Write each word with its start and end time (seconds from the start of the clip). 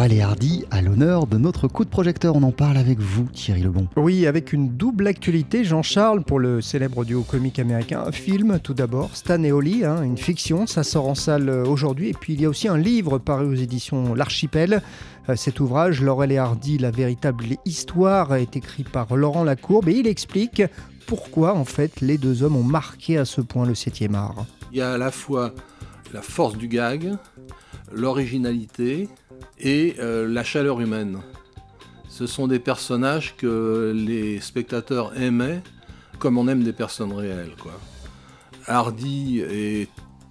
Laurel 0.00 0.12
et 0.14 0.22
Hardy 0.22 0.64
à 0.70 0.80
l'honneur 0.80 1.26
de 1.26 1.36
notre 1.36 1.68
coup 1.68 1.84
de 1.84 1.90
projecteur. 1.90 2.34
On 2.34 2.42
en 2.42 2.52
parle 2.52 2.78
avec 2.78 2.98
vous, 3.00 3.24
Thierry 3.24 3.60
Lebon. 3.60 3.86
Oui, 3.96 4.26
avec 4.26 4.54
une 4.54 4.70
double 4.70 5.06
actualité, 5.06 5.62
Jean-Charles, 5.62 6.22
pour 6.22 6.38
le 6.38 6.62
célèbre 6.62 7.04
duo 7.04 7.20
comique 7.22 7.58
américain. 7.58 8.04
Un 8.06 8.10
film, 8.10 8.60
tout 8.60 8.72
d'abord, 8.72 9.14
Stan 9.14 9.42
et 9.42 9.52
Holly, 9.52 9.84
hein, 9.84 10.02
une 10.02 10.16
fiction, 10.16 10.66
ça 10.66 10.84
sort 10.84 11.06
en 11.06 11.14
salle 11.14 11.50
euh, 11.50 11.66
aujourd'hui. 11.66 12.08
Et 12.08 12.14
puis 12.14 12.32
il 12.32 12.40
y 12.40 12.46
a 12.46 12.48
aussi 12.48 12.66
un 12.66 12.78
livre 12.78 13.18
paru 13.18 13.44
aux 13.44 13.54
éditions 13.54 14.14
L'Archipel. 14.14 14.80
Euh, 15.28 15.36
cet 15.36 15.60
ouvrage, 15.60 16.00
Laurel 16.00 16.32
et 16.32 16.38
Hardy, 16.38 16.78
la 16.78 16.90
véritable 16.90 17.44
histoire, 17.66 18.34
est 18.36 18.56
écrit 18.56 18.84
par 18.84 19.14
Laurent 19.14 19.44
Lacourbe 19.44 19.90
et 19.90 19.98
il 19.98 20.06
explique 20.06 20.62
pourquoi, 21.06 21.54
en 21.54 21.66
fait, 21.66 22.00
les 22.00 22.16
deux 22.16 22.42
hommes 22.42 22.56
ont 22.56 22.64
marqué 22.64 23.18
à 23.18 23.26
ce 23.26 23.42
point 23.42 23.66
le 23.66 23.74
7e 23.74 24.14
art. 24.14 24.46
Il 24.72 24.78
y 24.78 24.80
a 24.80 24.94
à 24.94 24.96
la 24.98 25.10
fois 25.10 25.52
la 26.14 26.22
force 26.22 26.56
du 26.56 26.68
gag, 26.68 27.16
l'originalité 27.92 29.10
et 29.60 29.96
euh, 29.98 30.26
la 30.28 30.44
chaleur 30.44 30.80
humaine. 30.80 31.18
Ce 32.08 32.26
sont 32.26 32.48
des 32.48 32.58
personnages 32.58 33.36
que 33.36 33.92
les 33.94 34.40
spectateurs 34.40 35.16
aimaient 35.18 35.62
comme 36.18 36.36
on 36.38 36.48
aime 36.48 36.62
des 36.62 36.72
personnes 36.72 37.12
réelles. 37.12 37.54
Quoi. 37.58 37.72
Hardy 38.66 39.40
est 39.40 39.88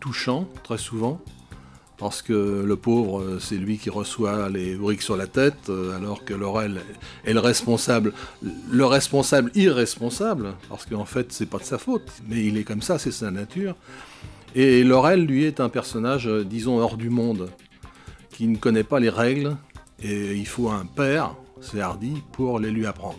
touchant 0.00 0.48
très 0.62 0.78
souvent 0.78 1.20
parce 2.02 2.20
que 2.20 2.64
le 2.66 2.76
pauvre, 2.76 3.38
c'est 3.38 3.56
lui 3.56 3.78
qui 3.78 3.88
reçoit 3.88 4.48
les 4.48 4.74
briques 4.74 5.02
sur 5.02 5.16
la 5.16 5.28
tête, 5.28 5.68
euh, 5.68 5.96
alors 5.96 6.24
que 6.24 6.34
Laurel 6.34 6.80
est 7.24 7.32
le 7.32 7.38
responsable, 7.38 8.12
le 8.72 8.84
responsable 8.84 9.52
irresponsable, 9.54 10.54
parce 10.68 10.84
qu'en 10.84 11.04
fait, 11.04 11.32
c'est 11.32 11.46
pas 11.46 11.58
de 11.58 11.64
sa 11.64 11.78
faute, 11.78 12.10
mais 12.28 12.44
il 12.44 12.56
est 12.56 12.64
comme 12.64 12.82
ça, 12.82 12.98
c'est 12.98 13.12
sa 13.12 13.30
nature. 13.30 13.76
Et 14.56 14.82
Laurel, 14.82 15.24
lui, 15.24 15.44
est 15.44 15.60
un 15.60 15.68
personnage, 15.68 16.26
euh, 16.26 16.44
disons, 16.44 16.78
hors 16.78 16.96
du 16.96 17.08
monde, 17.08 17.50
qui 18.32 18.48
ne 18.48 18.56
connaît 18.56 18.84
pas 18.84 19.00
les 19.00 19.10
règles, 19.10 19.56
et 20.02 20.34
il 20.34 20.46
faut 20.46 20.68
un 20.68 20.84
père, 20.84 21.34
c'est 21.60 21.80
Hardy, 21.80 22.14
pour 22.32 22.58
les 22.58 22.70
lui 22.70 22.86
apprendre. 22.86 23.18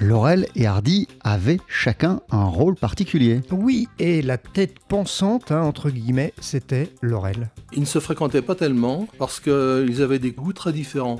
Laurel 0.00 0.46
et 0.54 0.66
Hardy 0.66 1.08
avaient 1.22 1.58
chacun 1.66 2.20
un 2.30 2.44
rôle 2.44 2.76
particulier. 2.76 3.40
Oui, 3.50 3.88
et 3.98 4.22
la 4.22 4.38
tête 4.38 4.76
pensante, 4.88 5.50
hein, 5.50 5.62
entre 5.62 5.90
guillemets, 5.90 6.32
c'était 6.40 6.92
Laurel. 7.02 7.50
Ils 7.72 7.80
ne 7.80 7.84
se 7.84 7.98
fréquentaient 7.98 8.42
pas 8.42 8.54
tellement 8.54 9.08
parce 9.18 9.40
qu'ils 9.40 10.00
avaient 10.00 10.20
des 10.20 10.30
goûts 10.30 10.52
très 10.52 10.72
différents. 10.72 11.18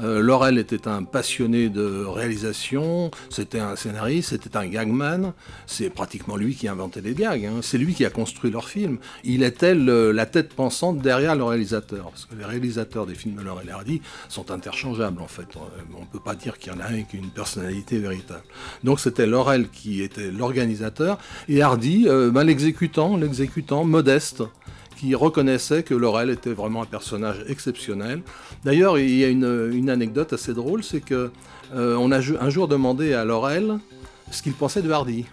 Euh, 0.00 0.20
Laurel 0.20 0.58
était 0.58 0.86
un 0.86 1.04
passionné 1.04 1.68
de 1.68 2.04
réalisation, 2.04 3.10
c'était 3.30 3.60
un 3.60 3.76
scénariste, 3.76 4.30
c'était 4.30 4.56
un 4.56 4.66
gagman. 4.66 5.32
C'est 5.66 5.90
pratiquement 5.90 6.36
lui 6.36 6.54
qui 6.54 6.68
inventait 6.68 7.00
les 7.00 7.14
gags. 7.14 7.44
Hein. 7.44 7.60
C'est 7.62 7.78
lui 7.78 7.94
qui 7.94 8.04
a 8.04 8.10
construit 8.10 8.50
leur 8.50 8.68
film. 8.68 8.98
Il 9.24 9.42
était 9.42 9.74
la 9.74 10.26
tête 10.26 10.54
pensante 10.54 10.98
derrière 10.98 11.34
le 11.34 11.44
réalisateur. 11.44 12.10
Parce 12.10 12.26
que 12.26 12.34
les 12.34 12.44
réalisateurs 12.44 13.06
des 13.06 13.14
films 13.14 13.36
de 13.36 13.42
Laurel 13.42 13.68
et 13.68 13.72
Hardy 13.72 14.02
sont 14.28 14.50
interchangeables 14.50 15.20
en 15.20 15.28
fait. 15.28 15.48
On 15.96 16.00
ne 16.00 16.06
peut 16.06 16.20
pas 16.20 16.34
dire 16.34 16.58
qu'il 16.58 16.72
y 16.72 16.76
en 16.76 16.80
a 16.80 16.86
un 16.86 17.02
qui 17.02 17.16
a 17.16 17.20
une 17.20 17.30
personnalité 17.30 17.98
véritable. 17.98 18.42
Donc 18.84 19.00
c'était 19.00 19.26
Laurel 19.26 19.68
qui 19.68 20.02
était 20.02 20.30
l'organisateur 20.30 21.18
et 21.48 21.62
Hardy, 21.62 22.06
euh, 22.08 22.30
ben, 22.30 22.44
l'exécutant, 22.44 23.16
l'exécutant 23.16 23.84
modeste 23.84 24.42
qui 24.98 25.14
reconnaissait 25.14 25.84
que 25.84 25.94
Laurel 25.94 26.28
était 26.28 26.52
vraiment 26.52 26.82
un 26.82 26.86
personnage 26.86 27.44
exceptionnel. 27.48 28.22
D'ailleurs, 28.64 28.98
il 28.98 29.14
y 29.14 29.24
a 29.24 29.28
une, 29.28 29.90
anecdote 29.90 30.32
assez 30.32 30.52
drôle, 30.54 30.82
c'est 30.82 31.00
que 31.00 31.30
euh, 31.74 31.96
on 31.96 32.10
a 32.10 32.18
un 32.18 32.50
jour 32.50 32.66
demandé 32.66 33.14
à 33.14 33.24
Laurel 33.24 33.78
ce 34.32 34.42
qu'il 34.42 34.54
pensait 34.54 34.82
de 34.82 34.90
Hardy. 34.90 35.24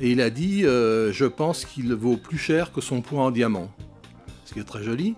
Et 0.00 0.10
il 0.10 0.20
a 0.20 0.28
dit 0.28 0.64
euh, 0.64 1.12
Je 1.12 1.24
pense 1.24 1.64
qu'il 1.64 1.94
vaut 1.94 2.16
plus 2.16 2.38
cher 2.38 2.72
que 2.72 2.80
son 2.80 3.00
poids 3.00 3.22
en 3.22 3.30
diamant. 3.30 3.70
Ce 4.44 4.52
qui 4.52 4.58
est 4.58 4.64
très 4.64 4.82
joli. 4.82 5.14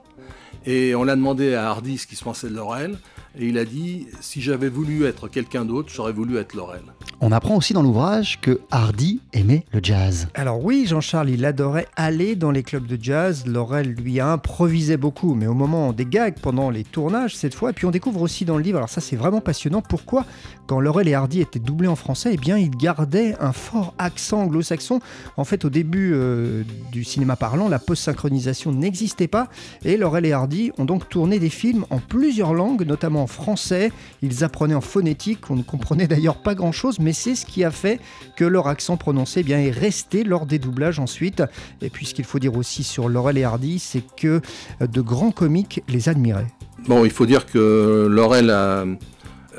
Et 0.67 0.95
on 0.95 1.05
l'a 1.05 1.17
demandé 1.17 1.55
à 1.55 1.71
Hardy 1.71 1.97
ce 1.97 2.07
qu'il 2.07 2.19
se 2.19 2.25
pensait 2.25 2.51
de 2.51 2.55
Laurel. 2.55 2.99
Et 3.39 3.47
il 3.47 3.57
a 3.57 3.65
dit 3.65 4.09
Si 4.21 4.43
j'avais 4.43 4.69
voulu 4.69 5.07
être 5.07 5.29
quelqu'un 5.29 5.65
d'autre, 5.65 5.91
j'aurais 5.91 6.13
voulu 6.13 6.37
être 6.37 6.53
Laurel. 6.53 6.83
On 7.23 7.33
apprend 7.33 7.57
aussi 7.57 7.73
dans 7.73 7.81
l'ouvrage 7.81 8.41
que 8.43 8.61
Hardy 8.71 9.21
aimait 9.33 9.65
le 9.73 9.81
jazz. 9.83 10.29
Alors 10.35 10.63
oui, 10.63 10.85
Jean-Charles, 10.87 11.31
il 11.31 11.47
adorait 11.47 11.87
aller 11.97 12.37
dans 12.37 12.51
les 12.51 12.63
clubs 12.63 12.87
de 12.87 13.03
jazz. 13.03 13.47
Laurel 13.47 13.95
lui 13.95 14.21
a 14.21 14.33
improvisé 14.33 14.99
beaucoup, 14.99 15.35
mais 15.35 15.47
au 15.47 15.55
moment 15.55 15.95
des 15.95 16.05
gags, 16.05 16.35
pendant 16.43 16.69
les 16.69 16.85
tournages 16.85 17.35
cette 17.35 17.55
fois. 17.55 17.71
Et 17.71 17.73
puis 17.73 17.87
on 17.87 17.91
découvre 17.91 18.21
aussi 18.21 18.45
dans 18.45 18.59
le 18.59 18.63
livre, 18.63 18.77
alors 18.77 18.91
ça 18.91 19.01
c'est 19.01 19.17
vraiment 19.17 19.41
passionnant, 19.41 19.81
pourquoi 19.81 20.27
quand 20.67 20.81
Laurel 20.81 21.09
et 21.09 21.15
Hardy 21.15 21.41
étaient 21.41 21.59
doublés 21.59 21.89
en 21.89 21.97
français, 21.97 22.31
eh 22.35 22.37
bien 22.37 22.59
ils 22.59 22.71
gardaient 22.71 23.37
un 23.41 23.53
fort 23.53 23.95
accent 23.99 24.43
anglo-saxon. 24.43 25.01
En 25.37 25.45
fait, 25.45 25.65
au 25.65 25.71
début 25.71 26.13
euh, 26.13 26.65
du 26.91 27.05
cinéma 27.05 27.37
parlant, 27.37 27.69
la 27.69 27.79
post-synchronisation 27.79 28.73
n'existait 28.73 29.29
pas. 29.29 29.49
Et 29.85 29.97
Laurel 29.97 30.27
et 30.27 30.33
Hardy 30.33 30.73
ont 30.79 30.85
donc 30.85 31.09
tourné 31.09 31.39
des 31.39 31.51
films 31.51 31.85
en 31.91 31.99
plusieurs 31.99 32.53
langues, 32.53 32.85
notamment 32.85 33.23
en 33.23 33.27
français. 33.27 33.93
Ils 34.23 34.43
apprenaient 34.43 34.75
en 34.75 34.81
phonétique, 34.81 35.51
on 35.51 35.57
ne 35.57 35.63
comprenait 35.63 36.09
d'ailleurs 36.09 36.43
pas 36.43 36.55
grand-chose, 36.55 36.99
mais 37.07 37.13
c'est 37.13 37.37
ce 37.37 37.47
qui 37.47 37.63
a 37.63 37.71
fait 37.71 38.01
que 38.35 38.45
leur 38.45 38.67
accent 38.67 38.97
prononcé 38.97 39.41
eh 39.41 39.43
bien, 39.45 39.61
est 39.61 39.71
resté 39.71 40.25
lors 40.25 40.45
des 40.45 40.59
doublages 40.59 40.99
ensuite. 40.99 41.41
Et 41.81 41.89
puis 41.89 42.05
ce 42.05 42.15
qu'il 42.15 42.25
faut 42.25 42.41
dire 42.41 42.57
aussi 42.57 42.83
sur 42.83 43.09
Laurel 43.09 43.39
et 43.39 43.45
Hardy, 43.45 43.79
c'est 43.79 44.03
que 44.17 44.41
de 44.81 45.01
grands 45.01 45.31
comiques 45.31 45.85
les 45.87 46.09
admiraient. 46.09 46.53
Bon, 46.89 47.05
il 47.05 47.13
faut 47.13 47.27
dire 47.27 47.47
que 47.47 48.09
Laurel 48.11 48.51
a, 48.51 48.85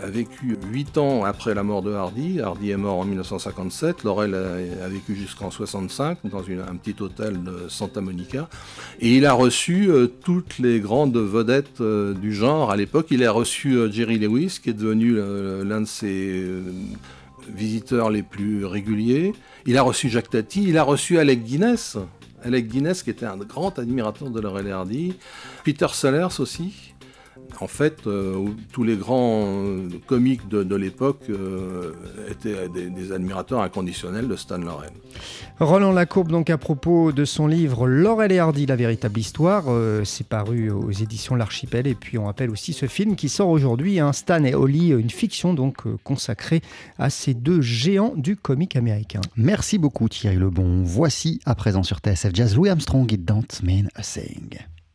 vécu 0.06 0.58
8 0.72 0.98
ans 0.98 1.24
après 1.24 1.54
la 1.54 1.64
mort 1.64 1.82
de 1.82 1.92
Hardy. 1.92 2.40
Hardy 2.40 2.72
est 2.72 2.78
mort 2.78 3.00
en 3.00 3.06
1957. 3.06 4.04
Laurel 4.04 4.36
a, 4.36 4.88
vécu 4.88 5.16
jusqu'en 5.16 5.52
65 5.52 6.20
dans 6.26 6.40
un 6.40 6.76
petit 6.76 7.02
hôtel 7.02 7.44
de 7.44 7.68
Santa 7.70 8.02
Monica. 8.02 8.50
Et 9.00 9.18
il 9.18 9.26
a 9.26 9.34
reçu 9.34 9.90
euh, 9.90 10.08
toutes 10.08 10.60
les 10.60 10.80
grandes 10.80 11.18
vedettes 11.18 11.82
euh, 11.82 12.14
du 12.14 12.34
genre. 12.34 12.72
À 12.72 12.78
l'époque, 12.78 13.08
il 13.10 13.24
a 13.24 13.32
reçu 13.32 13.74
euh, 13.74 13.92
Jerry 13.92 14.20
Lewis, 14.20 14.60
qui 14.62 14.70
est 14.70 14.74
devenu 14.74 15.16
l'un 15.16 15.82
de 15.82 15.86
ses 15.86 16.46
visiteurs 17.48 18.10
les 18.10 18.24
plus 18.24 18.66
réguliers. 18.66 19.34
Il 19.66 19.78
a 19.78 19.82
reçu 19.82 20.10
Jacques 20.10 20.30
Tati, 20.30 20.64
il 20.64 20.78
a 20.78 20.84
reçu 20.84 21.18
Alec 21.18 21.44
Guinness. 21.44 21.98
Alec 22.44 22.68
Guinness, 22.68 23.04
qui 23.04 23.10
était 23.10 23.26
un 23.26 23.38
grand 23.38 23.78
admirateur 23.80 24.30
de 24.30 24.40
Laurel 24.40 24.72
Hardy. 24.72 25.14
Peter 25.64 25.88
Sellers 25.92 26.40
aussi 26.40 26.94
en 27.60 27.68
fait, 27.68 28.06
euh, 28.06 28.50
tous 28.72 28.84
les 28.84 28.96
grands 28.96 29.46
euh, 29.46 29.90
comiques 30.06 30.48
de, 30.48 30.76
l'époque 30.76 31.24
euh, 31.30 31.94
étaient 32.30 32.70
des, 32.70 33.12
admirateurs 33.12 33.62
inconditionnels 33.62 34.28
de 34.28 34.36
Stan 34.36 34.58
Laurel. 34.58 34.92
Roland 35.60 35.92
Lacourbe, 35.92 36.30
donc 36.30 36.50
à 36.50 36.58
propos 36.58 37.12
de 37.12 37.26
son 37.26 37.48
livre 37.48 37.88
Laurel 37.88 38.32
et 38.32 38.40
Hardy, 38.40 38.66
la 38.66 38.76
véritable 38.76 39.20
histoire, 39.20 39.66
c'est 40.04 40.28
paru 40.28 40.70
aux 40.70 40.92
éditions 40.92 41.36
L'Archipel. 41.36 41.88
Et 41.88 41.96
puis 41.96 42.18
on 42.18 42.26
rappelle 42.26 42.52
aussi 42.52 42.74
ce 42.74 42.86
film 42.86 43.16
qui 43.16 43.30
sort 43.30 43.50
aujourd'hui, 43.50 44.00
hein, 44.00 44.14
Stan 44.14 44.44
et 44.44 44.54
Holly, 44.54 44.90
une 44.90 45.10
fiction 45.10 45.54
donc 45.54 45.82
consacrée 46.04 46.62
à 47.00 47.10
ces 47.10 47.34
deux 47.34 47.62
géants 47.62 48.14
du 48.16 48.36
comique 48.36 48.76
américain. 48.76 49.22
Merci 49.36 49.80
beaucoup 49.80 50.08
Thierry 50.10 50.36
Lebon. 50.36 50.84
Voici 50.84 51.40
à 51.46 51.56
présent 51.56 51.82
sur 51.82 51.98
TSF 51.98 52.32
Jazz 52.34 52.56
Louis 52.56 52.70
Armstrong 52.70 53.12
et 53.12 53.18
Don't 53.18 53.48
Mean 53.64 53.88
a 53.96 54.04
Thing. 54.04 54.60